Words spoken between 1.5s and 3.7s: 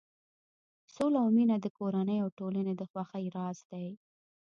د کورنۍ او ټولنې د خوښۍ راز